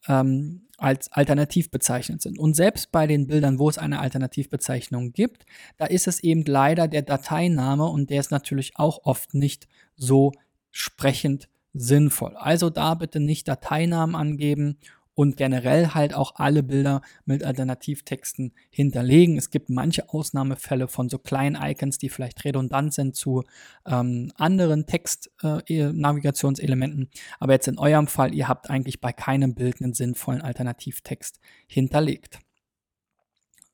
ähm, 0.08 0.67
als 0.78 1.12
alternativ 1.12 1.72
bezeichnet 1.72 2.22
sind. 2.22 2.38
Und 2.38 2.56
selbst 2.56 2.92
bei 2.92 3.08
den 3.08 3.28
Bildern, 3.28 3.60
wo 3.60 3.70
es 3.70 3.78
eine 3.78 4.00
Alternativbezeichnung 4.00 5.12
gibt, 5.12 5.46
da 5.78 5.86
ist 5.86 6.08
es 6.08 6.24
eben 6.24 6.44
leider 6.46 6.88
der 6.88 7.02
Dateiname 7.02 7.86
und 7.86 8.10
der 8.10 8.20
ist 8.20 8.32
natürlich 8.32 8.78
auch 8.78 9.04
oft 9.04 9.34
nicht 9.34 9.68
so 9.96 10.32
sprechend 10.72 11.50
sinnvoll. 11.74 12.36
Also 12.38 12.70
da 12.70 12.94
bitte 12.94 13.20
nicht 13.20 13.48
Dateinamen 13.48 14.16
angeben 14.16 14.78
und 15.18 15.36
generell 15.36 15.96
halt 15.96 16.14
auch 16.14 16.36
alle 16.36 16.62
Bilder 16.62 17.02
mit 17.26 17.44
Alternativtexten 17.44 18.54
hinterlegen. 18.70 19.36
Es 19.36 19.50
gibt 19.50 19.68
manche 19.68 20.10
Ausnahmefälle 20.10 20.88
von 20.88 21.10
so 21.10 21.18
kleinen 21.18 21.58
Icons, 21.60 21.98
die 21.98 22.10
vielleicht 22.10 22.46
redundant 22.46 22.94
sind 22.94 23.16
zu 23.16 23.44
ähm, 23.88 24.32
anderen 24.36 24.86
Text-Navigationselementen. 24.86 27.06
Äh, 27.06 27.08
Aber 27.40 27.54
jetzt 27.54 27.68
in 27.68 27.80
eurem 27.80 28.06
Fall, 28.06 28.36
ihr 28.36 28.48
habt 28.48 28.70
eigentlich 28.70 29.02
bei 29.02 29.12
keinem 29.12 29.56
Bild 29.56 29.82
einen 29.82 29.96
sinnvollen 29.96 30.44
Alternativtext 30.44 31.40
hinterlegt. 31.66 32.38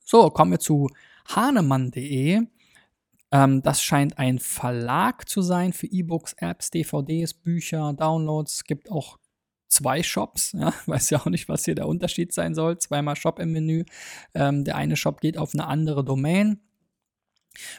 So, 0.05 0.29
kommen 0.29 0.51
wir 0.51 0.59
zu 0.59 0.89
hahnemann.de. 1.27 2.43
Ähm, 3.33 3.61
das 3.61 3.83
scheint 3.83 4.17
ein 4.17 4.39
Verlag 4.39 5.27
zu 5.27 5.41
sein 5.41 5.73
für 5.73 5.87
E-Books, 5.87 6.35
Apps, 6.37 6.69
DVDs, 6.69 7.33
Bücher, 7.33 7.91
Downloads. 7.91 8.55
Es 8.55 8.63
gibt 8.63 8.89
auch 8.89 9.17
zwei 9.73 10.03
Shops. 10.03 10.53
Ja, 10.53 10.73
weiß 10.85 11.09
ja 11.09 11.19
auch 11.19 11.25
nicht, 11.25 11.49
was 11.49 11.65
hier 11.65 11.75
der 11.75 11.87
Unterschied 11.87 12.33
sein 12.33 12.55
soll. 12.55 12.77
Zweimal 12.77 13.15
Shop 13.15 13.39
im 13.39 13.51
Menü. 13.51 13.83
Ähm, 14.33 14.63
der 14.63 14.75
eine 14.75 14.95
Shop 14.95 15.21
geht 15.21 15.37
auf 15.37 15.53
eine 15.53 15.67
andere 15.67 16.03
Domain. 16.03 16.59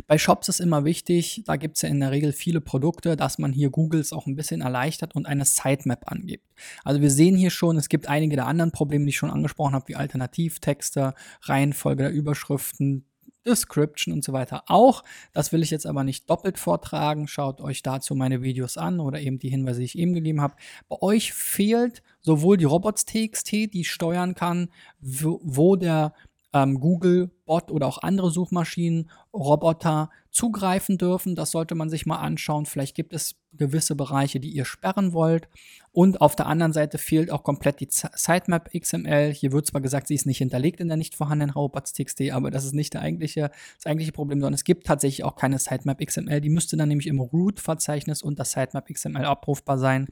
Bei 0.07 0.19
Shops 0.19 0.49
ist 0.49 0.61
immer 0.61 0.85
wichtig, 0.85 1.43
da 1.47 1.57
gibt 1.57 1.77
es 1.77 1.83
ja 1.83 1.89
in 1.89 1.99
der 1.99 2.13
Regel 2.13 2.33
viele 2.33 2.61
Produkte, 2.61 3.17
dass 3.17 3.39
man 3.39 3.53
hier 3.53 3.71
Googles 3.71 4.13
auch 4.13 4.27
ein 4.27 4.37
bisschen 4.37 4.61
erleichtert 4.61 5.17
und 5.17 5.27
eine 5.27 5.45
Sitemap 5.45 6.11
angibt. 6.13 6.47
Also 6.85 7.01
wir 7.01 7.11
sehen 7.11 7.35
hier 7.35 7.51
schon, 7.51 7.77
es 7.77 7.89
gibt 7.89 8.09
einige 8.09 8.37
der 8.37 8.47
anderen 8.47 8.71
Probleme, 8.71 9.05
die 9.05 9.09
ich 9.11 9.17
schon 9.17 9.33
angesprochen 9.33 9.75
habe, 9.75 9.89
wie 9.89 9.97
Alternativtexte, 9.97 11.15
Reihenfolge 11.43 12.05
der 12.05 12.13
Überschriften, 12.13 13.05
Description 13.47 14.15
und 14.15 14.25
so 14.25 14.33
weiter 14.33 14.65
auch. 14.67 15.03
Das 15.33 15.53
will 15.53 15.63
ich 15.63 15.71
jetzt 15.71 15.87
aber 15.87 16.05
nicht 16.05 16.29
doppelt 16.29 16.59
vortragen. 16.59 17.29
Schaut 17.29 17.61
euch 17.61 17.83
dazu 17.83 18.15
meine 18.15 18.43
Videos 18.43 18.77
an 18.77 19.01
oder 19.01 19.21
eben 19.21 19.39
die 19.39 19.51
Hinweise, 19.51 19.81
die 19.81 19.87
ich 19.87 19.99
eben 19.99 20.15
gegeben 20.15 20.41
habe. 20.41 20.55
Bei 20.89 20.97
euch 21.01 21.33
fehlt 21.33 22.03
sowohl 22.21 22.57
die 22.57 22.65
Robots.txt, 22.65 23.53
die 23.53 23.85
steuern 23.85 24.35
kann, 24.35 24.71
wo, 25.01 25.41
wo 25.43 25.77
der 25.77 26.15
ähm, 26.55 26.81
Google-Bot 26.81 27.71
oder 27.71 27.87
auch 27.87 27.99
andere 27.99 28.31
Suchmaschinen, 28.31 29.11
Roboter 29.33 30.11
zugreifen 30.35 30.99
dürfen. 30.99 31.37
Das 31.37 31.53
sollte 31.53 31.77
man 31.77 31.89
sich 31.89 32.07
mal 32.07 32.17
anschauen. 32.17 32.67
Vielleicht 32.67 32.97
gibt 32.97 33.15
es 33.15 33.37
gewisse 33.57 33.95
Bereiche, 33.95 34.41
die 34.41 34.51
ihr 34.51 34.65
sperren 34.65 35.13
wollt. 35.13 35.49
Und 35.93 36.21
auf 36.21 36.35
der 36.35 36.47
anderen 36.47 36.73
Seite 36.73 36.99
fehlt 36.99 37.31
auch 37.31 37.45
komplett 37.45 37.79
die 37.79 37.87
Sitemap 37.89 38.69
XML. 38.77 39.33
Hier 39.33 39.53
wird 39.53 39.67
zwar 39.67 39.81
gesagt, 39.81 40.09
sie 40.09 40.17
ist 40.17 40.27
nicht 40.27 40.39
hinterlegt 40.39 40.81
in 40.81 40.89
der 40.89 40.97
nicht 40.97 41.15
vorhandenen 41.15 41.55
Robots.txt, 41.55 42.33
aber 42.33 42.51
das 42.51 42.65
ist 42.65 42.75
nicht 42.75 42.95
der 42.95 43.03
eigentliche, 43.03 43.53
das 43.77 43.87
eigentliche 43.87 44.11
Problem, 44.11 44.41
sondern 44.41 44.55
es 44.55 44.65
gibt 44.65 44.89
tatsächlich 44.89 45.23
auch 45.23 45.37
keine 45.37 45.61
Sitemap 45.61 46.05
XML. 46.05 46.41
Die 46.41 46.51
müsste 46.51 46.77
dann 46.77 46.89
nämlich 46.89 47.07
im 47.07 47.21
Root-Verzeichnis 47.21 48.23
unter 48.23 48.45
Sitemap 48.45 48.93
XML 48.93 49.25
abrufbar 49.25 49.79
sein, 49.79 50.09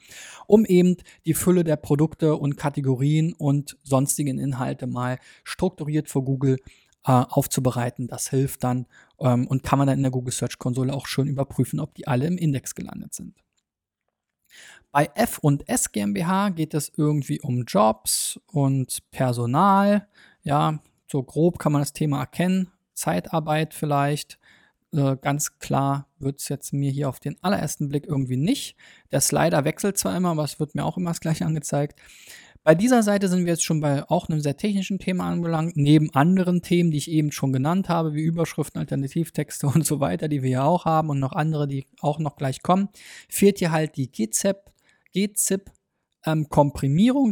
um 0.47 0.65
eben 0.65 0.99
die 1.27 1.35
Fülle 1.35 1.65
der 1.65 1.77
Produkte 1.77 2.37
und 2.37 2.57
Kategorien 2.57 3.33
und 3.33 3.77
sonstigen 3.83 4.39
Inhalte 4.39 4.87
mal 4.87 5.19
strukturiert 5.43 6.09
für 6.09 6.23
Google 6.23 6.59
aufzubereiten. 7.11 8.07
Das 8.09 8.29
hilft 8.31 8.65
dann 8.65 8.87
ähm, 9.19 9.47
und 9.47 9.63
kann 9.63 9.79
man 9.79 9.89
dann 9.89 9.99
in 9.99 10.03
der 10.03 10.13
Google 10.13 10.33
Search 10.33 10.59
Konsole 10.59 10.93
auch 10.93 11.07
schön 11.07 11.27
überprüfen, 11.27 11.81
ob 11.81 11.95
die 11.95 12.07
alle 12.07 12.27
im 12.27 12.39
Index 12.39 12.75
gelandet 12.75 13.15
sind. 13.15 13.43
Bei 14.93 15.11
F 15.15 15.39
und 15.39 15.69
S 15.69 15.91
GmbH 15.91 16.51
geht 16.51 16.75
es 16.75 16.93
irgendwie 16.97 17.41
um 17.41 17.65
Jobs 17.65 18.39
und 18.47 18.99
Personal. 19.11 20.07
Ja, 20.43 20.81
so 21.11 21.23
grob 21.23 21.59
kann 21.59 21.73
man 21.73 21.81
das 21.81 21.95
Thema 21.95 22.21
erkennen. 22.21 22.71
Zeitarbeit 22.95 23.73
vielleicht. 23.73 24.39
Äh, 24.93 25.17
ganz 25.17 25.59
klar 25.59 26.09
wird 26.19 26.41
es 26.41 26.49
jetzt 26.49 26.75
mir 26.75 26.91
hier 26.91 27.09
auf 27.09 27.21
den 27.21 27.37
allerersten 27.43 27.89
Blick 27.89 28.07
irgendwie 28.07 28.37
nicht. 28.37 28.77
Der 29.11 29.23
Slider 29.23 29.65
wechselt 29.65 29.97
zwar 29.97 30.15
immer, 30.15 30.31
aber 30.31 30.45
es 30.45 30.61
wird 30.61 30.75
mir 30.75 30.85
auch 30.85 30.99
immer 30.99 31.11
das 31.11 31.21
gleiche 31.21 31.47
angezeigt. 31.47 31.99
Bei 32.65 32.77
dieser 32.77 33.03
Seite 33.03 33.27
sind 33.27 33.45
wir 33.45 33.55
jetzt 33.55 33.65
schon 33.65 33.81
bei 33.81 34.09
auch 34.09 34.29
einem 34.29 34.41
sehr 34.41 34.57
technischen 34.57 35.01
Thema 35.01 35.29
anbelangt, 35.29 35.77
neben 35.77 36.15
anderen 36.15 36.63
Themen, 36.63 36.93
die 36.93 36.99
ich 36.99 37.11
eben 37.11 37.33
schon 37.33 37.53
genannt 37.53 37.89
habe, 37.89 38.15
wie 38.15 38.23
Überschriften, 38.23 38.79
Alternativtexte 38.79 39.67
und 39.75 39.85
so 39.85 39.99
weiter, 39.99 40.29
die 40.29 40.43
wir 40.43 40.51
ja 40.51 40.65
auch 40.65 40.85
haben 40.85 41.11
und 41.11 41.19
noch 41.19 41.33
andere, 41.33 41.67
die 41.67 41.87
auch 42.01 42.21
noch 42.21 42.37
gleich 42.37 42.63
kommen, 42.63 42.89
fehlt 43.29 43.59
hier 43.59 43.73
halt 43.73 43.97
die 43.97 44.11
GZIP 44.13 44.59
GZIP 45.13 45.71
ähm. 46.25 46.47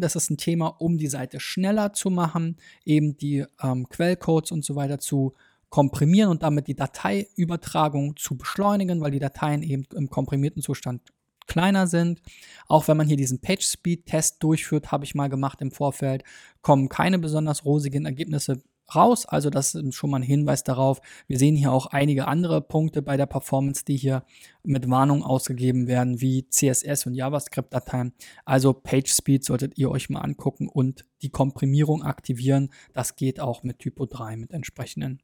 Das 0.01 0.17
ist 0.17 0.31
ein 0.31 0.37
Thema, 0.37 0.67
um 0.67 0.99
die 0.99 1.07
Seite 1.07 1.39
schneller 1.39 1.93
zu 1.93 2.11
machen, 2.11 2.57
eben 2.85 3.17
die 3.17 3.45
ähm, 3.63 3.89
Quellcodes 3.89 4.51
und 4.51 4.65
so 4.65 4.75
weiter 4.75 4.99
zu 4.99 5.35
komprimieren 5.69 6.31
und 6.31 6.43
damit 6.43 6.67
die 6.67 6.75
Dateiübertragung 6.75 8.17
zu 8.17 8.37
beschleunigen, 8.37 9.01
weil 9.01 9.13
die 9.13 9.21
Dateien 9.21 9.63
eben 9.63 9.87
im 9.95 10.11
komprimierten 10.11 10.61
Zustand 10.61 11.03
kleiner 11.51 11.87
sind. 11.87 12.23
Auch 12.69 12.89
wenn 12.89 12.97
man 12.97 13.09
hier 13.09 13.17
diesen 13.17 13.41
Page 13.41 13.67
Speed 13.67 14.07
Test 14.07 14.43
durchführt, 14.43 14.93
habe 14.93 15.05
ich 15.05 15.15
mal 15.15 15.29
gemacht 15.29 15.61
im 15.61 15.73
Vorfeld, 15.73 16.23
kommen 16.63 16.89
keine 16.89 17.19
besonders 17.19 17.65
rosigen 17.65 18.07
Ergebnisse 18.07 18.63
raus. 18.95 19.27
Also 19.27 19.51
das 19.51 19.75
ist 19.75 19.95
schon 19.95 20.11
mal 20.11 20.19
ein 20.19 20.23
Hinweis 20.23 20.65
darauf. 20.65 21.01
Wir 21.27 21.39
sehen 21.39 21.57
hier 21.57 21.73
auch 21.73 21.87
einige 21.87 22.29
andere 22.29 22.61
Punkte 22.61 23.03
bei 23.03 23.17
der 23.17 23.27
Performance, 23.27 23.85
die 23.85 23.97
hier 23.97 24.25
mit 24.63 24.89
Warnung 24.89 25.23
ausgegeben 25.23 25.87
werden, 25.87 26.21
wie 26.21 26.49
CSS 26.49 27.07
und 27.07 27.15
JavaScript-Dateien. 27.15 28.13
Also 28.45 28.73
PageSpeed 28.73 29.45
solltet 29.45 29.77
ihr 29.79 29.91
euch 29.91 30.09
mal 30.09 30.21
angucken 30.21 30.69
und 30.69 31.05
die 31.23 31.31
Komprimierung 31.31 32.03
aktivieren. 32.03 32.71
Das 32.93 33.17
geht 33.17 33.41
auch 33.41 33.63
mit 33.63 33.79
Typo 33.81 34.07
3 34.07 34.37
mit 34.37 34.53
entsprechenden 34.53 35.21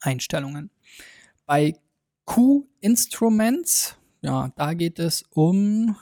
Einstellungen. 0.00 0.70
Bei 1.46 1.74
Q-Instruments, 2.24 3.96
ja, 4.22 4.52
da 4.56 4.74
geht 4.74 4.98
es 4.98 5.24
um 5.30 5.96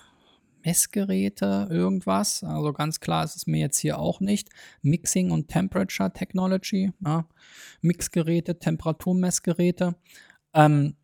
Messgeräte, 0.65 1.69
irgendwas. 1.71 2.43
Also 2.43 2.73
ganz 2.73 3.01
klar 3.01 3.25
ist 3.25 3.37
es 3.37 3.47
mir 3.47 3.61
jetzt 3.61 3.79
hier 3.79 3.99
auch 3.99 4.21
nicht. 4.21 4.51
Mixing 4.83 5.31
und 5.31 5.49
Temperature 5.49 6.13
Technology, 6.13 6.93
ja. 7.05 7.27
Mixgeräte, 7.81 8.59
Temperaturmessgeräte. 8.59 9.95
Ähm, 10.55 10.97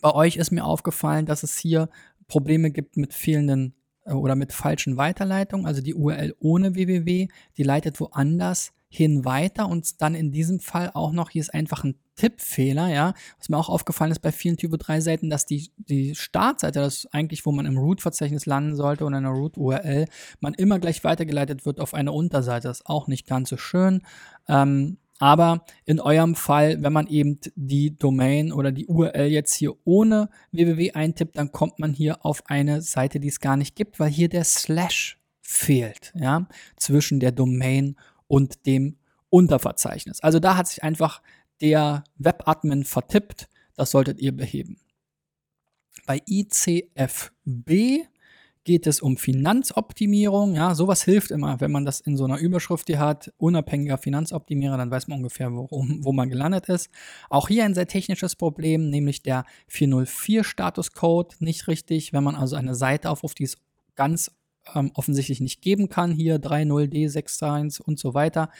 bei 0.00 0.14
euch 0.14 0.36
ist 0.36 0.50
mir 0.50 0.64
aufgefallen, 0.64 1.26
dass 1.26 1.42
es 1.42 1.58
hier 1.58 1.88
Probleme 2.26 2.70
gibt 2.70 2.96
mit 2.96 3.14
fehlenden 3.14 3.74
äh, 4.04 4.12
oder 4.12 4.34
mit 4.34 4.52
falschen 4.52 4.96
Weiterleitungen. 4.96 5.66
Also 5.66 5.82
die 5.82 5.94
URL 5.94 6.34
ohne 6.38 6.74
www, 6.74 7.28
die 7.56 7.62
leitet 7.62 8.00
woanders 8.00 8.72
hin 8.94 9.24
weiter 9.24 9.68
und 9.68 10.00
dann 10.00 10.14
in 10.14 10.30
diesem 10.30 10.60
Fall 10.60 10.90
auch 10.94 11.12
noch, 11.12 11.30
hier 11.30 11.40
ist 11.40 11.52
einfach 11.52 11.84
ein 11.84 11.96
Tippfehler, 12.16 12.88
ja. 12.88 13.14
Was 13.38 13.48
mir 13.48 13.58
auch 13.58 13.68
aufgefallen 13.68 14.12
ist 14.12 14.20
bei 14.20 14.32
vielen 14.32 14.56
Typo 14.56 14.76
3 14.76 15.00
Seiten, 15.00 15.30
dass 15.30 15.46
die, 15.46 15.70
die 15.76 16.14
Startseite, 16.14 16.80
das 16.80 16.98
ist 16.98 17.14
eigentlich, 17.14 17.44
wo 17.44 17.52
man 17.52 17.66
im 17.66 17.76
Root-Verzeichnis 17.76 18.46
landen 18.46 18.76
sollte 18.76 19.04
oder 19.04 19.18
in 19.18 19.24
einer 19.24 19.34
Root-URL, 19.34 20.06
man 20.40 20.54
immer 20.54 20.78
gleich 20.78 21.02
weitergeleitet 21.02 21.66
wird 21.66 21.80
auf 21.80 21.94
eine 21.94 22.12
Unterseite. 22.12 22.68
Das 22.68 22.80
ist 22.80 22.86
auch 22.86 23.08
nicht 23.08 23.26
ganz 23.26 23.48
so 23.48 23.56
schön. 23.56 24.02
Ähm, 24.48 24.98
aber 25.18 25.64
in 25.84 26.00
eurem 26.00 26.34
Fall, 26.34 26.82
wenn 26.82 26.92
man 26.92 27.06
eben 27.06 27.38
die 27.54 27.96
Domain 27.96 28.52
oder 28.52 28.72
die 28.72 28.86
URL 28.86 29.26
jetzt 29.26 29.54
hier 29.54 29.74
ohne 29.84 30.28
www 30.52 30.92
eintippt, 30.92 31.38
dann 31.38 31.52
kommt 31.52 31.78
man 31.78 31.92
hier 31.92 32.24
auf 32.24 32.42
eine 32.46 32.82
Seite, 32.82 33.20
die 33.20 33.28
es 33.28 33.40
gar 33.40 33.56
nicht 33.56 33.76
gibt, 33.76 34.00
weil 34.00 34.10
hier 34.10 34.28
der 34.28 34.44
Slash 34.44 35.18
fehlt, 35.40 36.12
ja, 36.16 36.48
zwischen 36.76 37.20
der 37.20 37.30
Domain 37.30 37.96
und 37.96 37.98
dem 38.40 38.96
Unterverzeichnis. 39.30 40.20
Also 40.20 40.38
da 40.38 40.56
hat 40.56 40.68
sich 40.68 40.82
einfach 40.82 41.22
der 41.60 42.04
Webadmin 42.18 42.84
vertippt. 42.84 43.48
Das 43.74 43.90
solltet 43.90 44.20
ihr 44.20 44.32
beheben. 44.32 44.78
Bei 46.06 46.20
ICFB 46.26 48.04
geht 48.64 48.86
es 48.86 49.00
um 49.00 49.16
Finanzoptimierung. 49.16 50.54
Ja, 50.54 50.74
sowas 50.74 51.02
hilft 51.02 51.30
immer, 51.30 51.60
wenn 51.60 51.70
man 51.70 51.84
das 51.84 52.00
in 52.00 52.16
so 52.16 52.24
einer 52.24 52.38
Überschrift 52.38 52.86
hier 52.86 52.98
hat, 52.98 53.32
unabhängiger 53.36 53.98
Finanzoptimierer, 53.98 54.76
dann 54.76 54.90
weiß 54.90 55.06
man 55.08 55.18
ungefähr, 55.18 55.52
worum, 55.52 56.04
wo 56.04 56.12
man 56.12 56.30
gelandet 56.30 56.68
ist. 56.68 56.90
Auch 57.28 57.48
hier 57.48 57.64
ein 57.64 57.74
sehr 57.74 57.86
technisches 57.86 58.36
Problem, 58.36 58.88
nämlich 58.88 59.22
der 59.22 59.44
404 59.68 60.44
Statuscode 60.44 61.36
nicht 61.40 61.68
richtig. 61.68 62.12
Wenn 62.12 62.24
man 62.24 62.36
also 62.36 62.56
eine 62.56 62.74
Seite 62.74 63.10
aufruft, 63.10 63.38
die 63.38 63.44
es 63.44 63.58
ganz 63.96 64.30
ähm, 64.74 64.90
offensichtlich 64.94 65.40
nicht 65.40 65.62
geben 65.62 65.88
kann, 65.88 66.12
hier 66.12 66.38
30D61 66.38 67.80
und 67.80 67.98
so 67.98 68.14
weiter, 68.14 68.50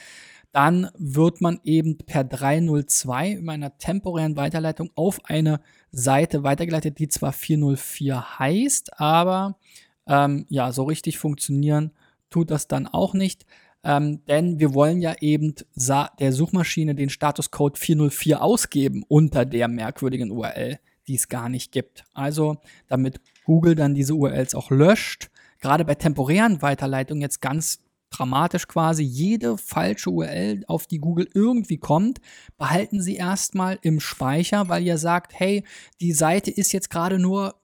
dann 0.53 0.89
wird 0.97 1.41
man 1.41 1.59
eben 1.65 1.99
per 1.99 2.23
302 2.23 3.31
in 3.31 3.49
einer 3.49 3.77
temporären 3.77 4.37
Weiterleitung 4.37 4.91
auf 4.95 5.25
eine 5.25 5.61
Seite 5.91 6.45
weitergeleitet, 6.45 6.99
die 6.99 7.09
zwar 7.09 7.33
404 7.33 8.39
heißt, 8.39 9.01
aber 9.01 9.59
ähm, 10.07 10.47
ja, 10.49 10.71
so 10.73 10.85
richtig 10.85 11.19
funktionieren 11.19 11.91
tut 12.31 12.51
das 12.51 12.69
dann 12.69 12.87
auch 12.87 13.15
nicht. 13.15 13.47
Ähm, 13.83 14.25
denn 14.27 14.59
wir 14.59 14.75
wollen 14.75 15.01
ja 15.03 15.15
eben 15.21 15.55
der 15.75 16.33
Suchmaschine 16.33 16.95
den 16.95 17.11
Statuscode 17.11 17.77
404 17.77 18.41
ausgeben 18.41 19.05
unter 19.09 19.45
der 19.45 19.69
merkwürdigen 19.69 20.31
URL, 20.31 20.79
die 21.07 21.17
es 21.17 21.29
gar 21.29 21.49
nicht 21.49 21.71
gibt. 21.71 22.05
Also, 22.15 22.57
damit 22.89 23.21
Google 23.45 23.75
dann 23.75 23.95
diese 23.95 24.15
URLs 24.15 24.55
auch 24.55 24.71
löscht, 24.71 25.31
gerade 25.65 25.87
bei 25.87 25.95
temporären 25.95 26.61
Weiterleitungen 26.61 27.23
jetzt 27.23 27.41
ganz 27.41 27.79
dramatisch 28.11 28.69
quasi. 28.69 29.03
Jede 29.03 29.57
falsche 29.57 30.11
URL, 30.11 30.63
auf 30.69 30.87
die 30.87 30.99
Google 30.99 31.27
irgendwie 31.33 31.79
kommt, 31.79 32.21
behalten 32.59 33.01
Sie 33.01 33.17
erstmal 33.17 33.79
im 33.81 33.99
Speicher, 33.99 34.69
weil 34.69 34.85
ihr 34.85 34.99
sagt, 34.99 35.33
hey, 35.41 35.65
die 36.03 36.13
Seite 36.13 36.51
ist 36.51 36.73
jetzt 36.73 36.91
gerade 36.91 37.19
nur 37.19 37.55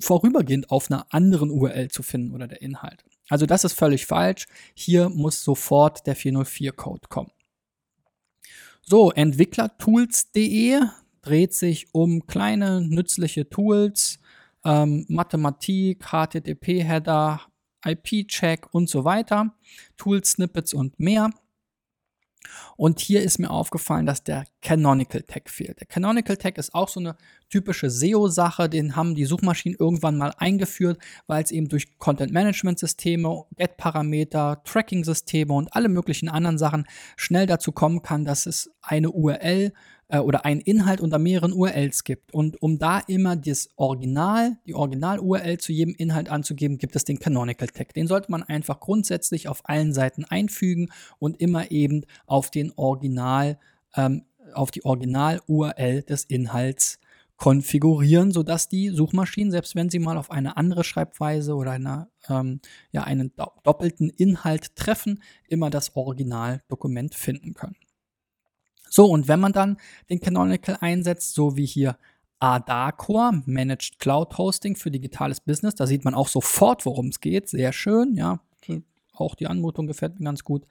vorübergehend 0.00 0.70
auf 0.70 0.90
einer 0.90 1.06
anderen 1.10 1.50
URL 1.50 1.88
zu 1.90 2.02
finden 2.02 2.34
oder 2.34 2.48
der 2.48 2.62
Inhalt. 2.62 3.04
Also 3.28 3.44
das 3.44 3.64
ist 3.64 3.74
völlig 3.74 4.06
falsch. 4.06 4.46
Hier 4.74 5.10
muss 5.10 5.44
sofort 5.44 6.06
der 6.06 6.16
404-Code 6.16 7.08
kommen. 7.08 7.30
So, 8.80 9.12
entwicklertools.de 9.12 10.80
dreht 11.20 11.52
sich 11.52 11.94
um 11.94 12.26
kleine 12.26 12.80
nützliche 12.80 13.48
Tools, 13.48 14.18
ähm, 14.64 15.04
Mathematik, 15.08 16.04
HTTP-Header, 16.10 17.40
IP-Check 17.84 18.72
und 18.72 18.88
so 18.88 19.04
weiter, 19.04 19.54
Tool-Snippets 19.96 20.74
und 20.74 20.98
mehr. 21.00 21.30
Und 22.76 23.00
hier 23.00 23.22
ist 23.22 23.38
mir 23.38 23.50
aufgefallen, 23.50 24.06
dass 24.06 24.24
der 24.24 24.44
Canonical 24.62 25.22
Tag 25.22 25.48
fehlt. 25.48 25.80
Der 25.80 25.86
Canonical 25.86 26.36
Tag 26.36 26.58
ist 26.58 26.74
auch 26.74 26.88
so 26.88 27.00
eine 27.00 27.16
typische 27.48 27.90
SEO-Sache, 27.90 28.68
den 28.68 28.96
haben 28.96 29.14
die 29.14 29.24
Suchmaschinen 29.24 29.76
irgendwann 29.78 30.18
mal 30.18 30.34
eingeführt, 30.38 30.98
weil 31.26 31.42
es 31.42 31.50
eben 31.50 31.68
durch 31.68 31.98
Content-Management-Systeme, 31.98 33.44
Get-Parameter, 33.56 34.62
Tracking-Systeme 34.64 35.52
und 35.52 35.74
alle 35.74 35.88
möglichen 35.88 36.28
anderen 36.28 36.58
Sachen 36.58 36.86
schnell 37.16 37.46
dazu 37.46 37.72
kommen 37.72 38.02
kann, 38.02 38.24
dass 38.24 38.46
es 38.46 38.70
eine 38.82 39.10
URL 39.10 39.72
äh, 40.12 40.18
oder 40.18 40.44
einen 40.44 40.60
Inhalt 40.60 41.00
unter 41.00 41.18
mehreren 41.18 41.52
URLs 41.52 42.04
gibt. 42.04 42.32
Und 42.32 42.60
um 42.62 42.78
da 42.78 43.00
immer 43.00 43.34
das 43.34 43.70
Original, 43.76 44.58
die 44.66 44.74
Original-URL 44.74 45.58
zu 45.58 45.72
jedem 45.72 45.94
Inhalt 45.94 46.28
anzugeben, 46.28 46.78
gibt 46.78 46.94
es 46.94 47.04
den 47.04 47.18
Canonical 47.18 47.68
Tag. 47.68 47.94
Den 47.94 48.06
sollte 48.06 48.30
man 48.30 48.42
einfach 48.42 48.78
grundsätzlich 48.78 49.48
auf 49.48 49.68
allen 49.68 49.92
Seiten 49.92 50.24
einfügen 50.24 50.92
und 51.18 51.40
immer 51.40 51.70
eben 51.70 52.02
auf 52.26 52.50
den 52.50 52.72
Original, 52.76 53.58
ähm, 53.96 54.24
auf 54.52 54.70
die 54.70 54.84
Original-URL 54.84 56.02
des 56.02 56.24
Inhalts 56.24 57.00
konfigurieren, 57.38 58.30
sodass 58.30 58.68
die 58.68 58.90
Suchmaschinen, 58.90 59.50
selbst 59.50 59.74
wenn 59.74 59.88
sie 59.88 59.98
mal 59.98 60.18
auf 60.18 60.30
eine 60.30 60.56
andere 60.58 60.84
Schreibweise 60.84 61.54
oder 61.56 61.72
eine, 61.72 62.08
ähm, 62.28 62.60
ja, 62.92 63.02
einen 63.04 63.32
doppelten 63.64 64.10
Inhalt 64.10 64.76
treffen, 64.76 65.22
immer 65.48 65.70
das 65.70 65.96
Originaldokument 65.96 67.14
finden 67.14 67.54
können. 67.54 67.76
So, 68.92 69.06
und 69.06 69.26
wenn 69.26 69.40
man 69.40 69.54
dann 69.54 69.78
den 70.10 70.20
Canonical 70.20 70.76
einsetzt, 70.82 71.34
so 71.34 71.56
wie 71.56 71.64
hier 71.64 71.96
Adacor, 72.40 73.40
Managed 73.46 73.98
Cloud 73.98 74.36
Hosting 74.36 74.76
für 74.76 74.90
digitales 74.90 75.40
Business, 75.40 75.74
da 75.74 75.86
sieht 75.86 76.04
man 76.04 76.14
auch 76.14 76.28
sofort, 76.28 76.84
worum 76.84 77.08
es 77.08 77.20
geht. 77.20 77.48
Sehr 77.48 77.72
schön, 77.72 78.14
ja. 78.14 78.40
Auch 79.14 79.34
die 79.34 79.46
Anmutung 79.46 79.86
gefällt 79.86 80.18
mir 80.18 80.24
ganz 80.24 80.44
gut. 80.44 80.66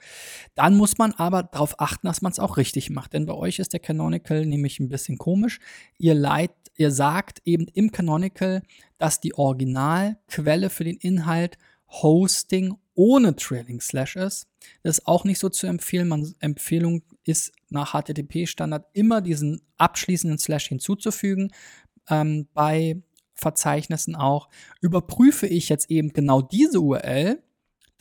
Dann 0.54 0.75
muss 0.75 1.00
man 1.00 1.13
aber 1.13 1.44
darauf 1.44 1.80
achten, 1.80 2.06
dass 2.06 2.22
man 2.22 2.32
es 2.32 2.40
auch 2.40 2.58
richtig 2.58 2.92
macht. 2.92 3.13
Denn 3.13 3.25
bei 3.25 3.34
euch 3.34 3.58
ist 3.58 3.74
der 3.74 3.80
Canonical 3.80 4.46
nämlich 4.46 4.80
ein 4.80 4.90
bisschen 4.90 5.18
komisch. 5.18 5.60
Ihr, 5.98 6.13
leid, 6.13 6.51
ihr 6.75 6.92
sagt 6.92 7.42
eben 7.46 7.68
im 7.74 7.92
Canonical, 7.92 8.62
dass 8.98 9.20
die 9.20 9.36
Originalquelle 9.36 10.70
für 10.70 10.84
den 10.84 10.98
Inhalt 10.98 11.58
Hosting 11.88 12.75
ohne 12.94 13.36
Trailing 13.36 13.82
Slash 13.82 14.16
ist. 14.16 14.48
Das 14.84 15.00
ist 15.00 15.08
auch 15.08 15.24
nicht 15.24 15.40
so 15.40 15.50
zu 15.50 15.68
empfehlen. 15.68 16.08
Man, 16.08 16.34
Empfehlung 16.40 17.04
ist 17.24 17.51
nach 17.72 17.94
HTTP-Standard 17.94 18.86
immer 18.94 19.22
diesen 19.22 19.62
abschließenden 19.78 20.38
Slash 20.38 20.68
hinzuzufügen. 20.68 21.51
Ähm, 22.10 22.48
bei 22.54 23.01
Verzeichnissen 23.34 24.16
auch. 24.16 24.50
Überprüfe 24.82 25.48
ich 25.48 25.70
jetzt 25.70 25.90
eben 25.90 26.13
genau 26.13 26.42
diese 26.42 26.80
URL, 26.80 27.42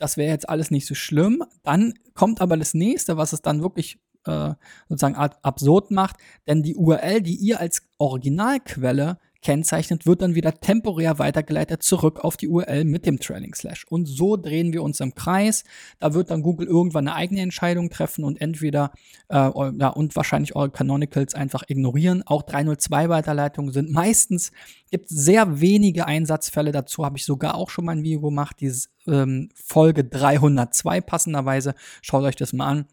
das 0.01 0.17
wäre 0.17 0.31
jetzt 0.31 0.49
alles 0.49 0.71
nicht 0.71 0.87
so 0.87 0.95
schlimm. 0.95 1.43
Dann 1.63 1.93
kommt 2.15 2.41
aber 2.41 2.57
das 2.57 2.73
nächste, 2.73 3.17
was 3.17 3.33
es 3.33 3.41
dann 3.43 3.61
wirklich 3.61 3.99
äh, 4.25 4.53
sozusagen 4.89 5.15
absurd 5.15 5.91
macht, 5.91 6.17
denn 6.47 6.63
die 6.63 6.75
URL, 6.75 7.21
die 7.21 7.35
ihr 7.35 7.59
als 7.59 7.83
Originalquelle 7.99 9.19
kennzeichnet, 9.41 10.05
wird 10.05 10.21
dann 10.21 10.35
wieder 10.35 10.59
temporär 10.59 11.19
weitergeleitet 11.19 11.83
zurück 11.83 12.19
auf 12.19 12.37
die 12.37 12.47
URL 12.47 12.85
mit 12.85 13.05
dem 13.05 13.19
Trailing 13.19 13.53
Slash. 13.53 13.85
Und 13.89 14.05
so 14.05 14.37
drehen 14.37 14.73
wir 14.73 14.83
uns 14.83 14.99
im 14.99 15.15
Kreis. 15.15 15.63
Da 15.99 16.13
wird 16.13 16.29
dann 16.29 16.43
Google 16.43 16.67
irgendwann 16.67 17.07
eine 17.07 17.15
eigene 17.15 17.41
Entscheidung 17.41 17.89
treffen 17.89 18.23
und 18.23 18.39
entweder 18.39 18.91
äh, 19.29 19.35
ja, 19.35 19.89
und 19.89 20.15
wahrscheinlich 20.15 20.55
eure 20.55 20.71
Canonicals 20.71 21.33
einfach 21.33 21.63
ignorieren. 21.67 22.23
Auch 22.25 22.43
302 22.43 23.09
Weiterleitungen 23.09 23.73
sind 23.73 23.91
meistens, 23.91 24.51
gibt 24.91 25.09
sehr 25.09 25.59
wenige 25.59 26.05
Einsatzfälle. 26.05 26.71
Dazu 26.71 27.03
habe 27.03 27.17
ich 27.17 27.25
sogar 27.25 27.55
auch 27.55 27.69
schon 27.69 27.85
mal 27.85 27.93
ein 27.93 28.03
Video 28.03 28.21
gemacht, 28.21 28.57
die 28.59 28.71
ähm, 29.07 29.49
Folge 29.55 30.03
302 30.03 31.01
passenderweise. 31.01 31.75
Schaut 32.01 32.23
euch 32.23 32.35
das 32.35 32.53
mal 32.53 32.67
an. 32.67 32.85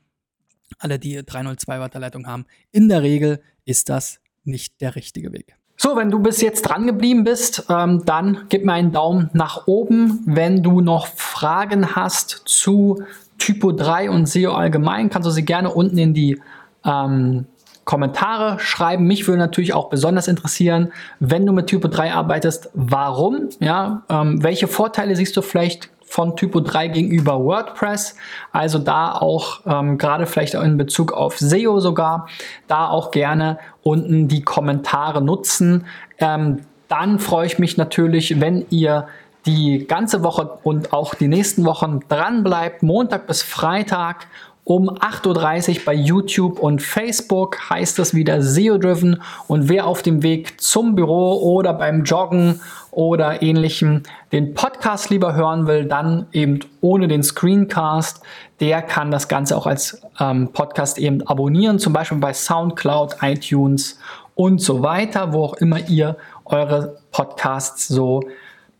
Alle, 0.78 0.98
die 0.98 1.24
302 1.24 1.80
Weiterleitung 1.80 2.26
haben. 2.26 2.44
In 2.72 2.88
der 2.88 3.02
Regel 3.02 3.40
ist 3.64 3.88
das 3.88 4.20
nicht 4.44 4.80
der 4.80 4.94
richtige 4.96 5.32
Weg. 5.32 5.56
So, 5.80 5.94
wenn 5.94 6.10
du 6.10 6.18
bis 6.18 6.40
jetzt 6.40 6.62
dran 6.62 6.88
geblieben 6.88 7.22
bist, 7.22 7.66
ähm, 7.70 8.02
dann 8.04 8.46
gib 8.48 8.64
mir 8.64 8.72
einen 8.72 8.90
Daumen 8.90 9.30
nach 9.32 9.68
oben. 9.68 10.24
Wenn 10.26 10.64
du 10.64 10.80
noch 10.80 11.06
Fragen 11.06 11.94
hast 11.94 12.42
zu 12.46 13.04
Typo 13.38 13.70
3 13.70 14.10
und 14.10 14.28
SEO 14.28 14.54
allgemein, 14.54 15.08
kannst 15.08 15.28
du 15.28 15.30
sie 15.30 15.44
gerne 15.44 15.70
unten 15.70 15.96
in 15.96 16.14
die 16.14 16.42
ähm, 16.84 17.46
Kommentare 17.84 18.58
schreiben. 18.58 19.06
Mich 19.06 19.28
würde 19.28 19.38
natürlich 19.38 19.72
auch 19.72 19.88
besonders 19.88 20.26
interessieren, 20.26 20.92
wenn 21.20 21.46
du 21.46 21.52
mit 21.52 21.68
Typo 21.68 21.86
3 21.86 22.12
arbeitest, 22.12 22.70
warum? 22.74 23.48
Ja, 23.60 24.02
ähm, 24.08 24.42
welche 24.42 24.66
Vorteile 24.66 25.14
siehst 25.14 25.36
du 25.36 25.42
vielleicht 25.42 25.90
von 26.08 26.36
Typo 26.36 26.60
3 26.60 26.88
gegenüber 26.88 27.44
WordPress. 27.44 28.16
Also 28.52 28.78
da 28.78 29.12
auch 29.12 29.60
ähm, 29.66 29.98
gerade 29.98 30.26
vielleicht 30.26 30.56
auch 30.56 30.62
in 30.62 30.76
Bezug 30.76 31.12
auf 31.12 31.38
SEO 31.38 31.80
sogar, 31.80 32.28
da 32.66 32.88
auch 32.88 33.10
gerne 33.10 33.58
unten 33.82 34.28
die 34.28 34.42
Kommentare 34.42 35.22
nutzen. 35.22 35.86
Ähm, 36.18 36.60
dann 36.88 37.18
freue 37.18 37.46
ich 37.46 37.58
mich 37.58 37.76
natürlich, 37.76 38.40
wenn 38.40 38.66
ihr 38.70 39.06
die 39.46 39.86
ganze 39.86 40.22
Woche 40.22 40.58
und 40.62 40.92
auch 40.92 41.14
die 41.14 41.28
nächsten 41.28 41.64
Wochen 41.64 42.00
dran 42.08 42.42
bleibt, 42.42 42.82
Montag 42.82 43.26
bis 43.26 43.42
Freitag 43.42 44.26
um 44.68 44.90
8.30 44.90 45.78
Uhr 45.78 45.84
bei 45.86 45.94
YouTube 45.94 46.58
und 46.58 46.82
Facebook 46.82 47.70
heißt 47.70 47.98
es 48.00 48.12
wieder 48.12 48.42
SEO-Driven. 48.42 49.22
Und 49.46 49.70
wer 49.70 49.86
auf 49.86 50.02
dem 50.02 50.22
Weg 50.22 50.60
zum 50.60 50.94
Büro 50.94 51.38
oder 51.40 51.72
beim 51.72 52.04
Joggen 52.04 52.60
oder 52.90 53.40
ähnlichem 53.40 54.02
den 54.30 54.52
Podcast 54.52 55.08
lieber 55.08 55.34
hören 55.34 55.66
will, 55.66 55.86
dann 55.86 56.26
eben 56.32 56.60
ohne 56.82 57.08
den 57.08 57.22
Screencast, 57.22 58.20
der 58.60 58.82
kann 58.82 59.10
das 59.10 59.28
Ganze 59.28 59.56
auch 59.56 59.66
als 59.66 60.02
ähm, 60.20 60.50
Podcast 60.52 60.98
eben 60.98 61.26
abonnieren, 61.26 61.78
zum 61.78 61.94
Beispiel 61.94 62.18
bei 62.18 62.34
SoundCloud, 62.34 63.22
iTunes 63.22 63.98
und 64.34 64.60
so 64.60 64.82
weiter, 64.82 65.32
wo 65.32 65.44
auch 65.44 65.54
immer 65.54 65.88
ihr 65.88 66.18
eure 66.44 66.98
Podcasts 67.10 67.88
so 67.88 68.20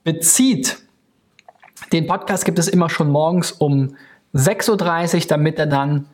bezieht. 0.05 0.81
Den 1.94 2.07
Podcast 2.07 2.44
gibt 2.44 2.59
es 2.59 2.68
immer 2.68 2.90
schon 2.90 3.11
morgens 3.11 3.53
um 3.53 3.94
6.30 4.35 5.14
Uhr, 5.14 5.21
damit 5.29 5.59
er 5.59 5.67
dann 5.67 6.07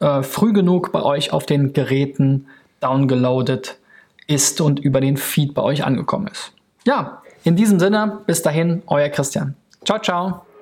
äh, 0.00 0.22
früh 0.22 0.52
genug 0.52 0.92
bei 0.92 1.02
euch 1.02 1.32
auf 1.32 1.46
den 1.46 1.72
Geräten 1.72 2.46
downgeloadet 2.80 3.78
ist 4.26 4.60
und 4.60 4.80
über 4.80 5.00
den 5.00 5.16
Feed 5.16 5.54
bei 5.54 5.62
euch 5.62 5.84
angekommen 5.84 6.28
ist. 6.28 6.52
Ja, 6.86 7.22
in 7.44 7.56
diesem 7.56 7.78
Sinne, 7.78 8.20
bis 8.26 8.42
dahin, 8.42 8.82
euer 8.86 9.08
Christian. 9.08 9.54
Ciao, 9.84 9.98
ciao. 9.98 10.53